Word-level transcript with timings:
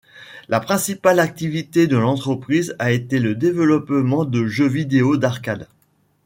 La 0.49 0.59
principale 0.59 1.19
activité 1.19 1.85
de 1.85 1.95
l’entreprise 1.95 2.75
a 2.79 2.89
été 2.91 3.19
le 3.19 3.35
développement 3.35 4.25
de 4.25 4.47
jeux 4.47 4.67
vidéo 4.67 5.15
d'arcade. 5.15 5.67